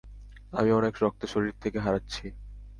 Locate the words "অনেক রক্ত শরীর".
0.71-1.55